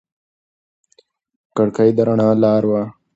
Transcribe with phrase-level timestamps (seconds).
[1.55, 2.81] کړکۍ د رڼا لاره وه.